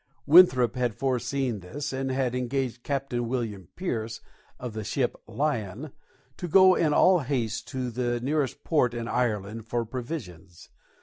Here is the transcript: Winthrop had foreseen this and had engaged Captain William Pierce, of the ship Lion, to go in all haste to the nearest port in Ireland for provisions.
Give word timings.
Winthrop 0.25 0.75
had 0.75 0.95
foreseen 0.97 1.59
this 1.59 1.93
and 1.93 2.09
had 2.09 2.33
engaged 2.33 2.81
Captain 2.81 3.27
William 3.27 3.67
Pierce, 3.75 4.19
of 4.59 4.73
the 4.73 4.83
ship 4.83 5.15
Lion, 5.27 5.91
to 6.37 6.47
go 6.47 6.73
in 6.73 6.91
all 6.91 7.19
haste 7.19 7.67
to 7.67 7.91
the 7.91 8.19
nearest 8.19 8.63
port 8.63 8.95
in 8.95 9.07
Ireland 9.07 9.67
for 9.67 9.85
provisions. 9.85 10.69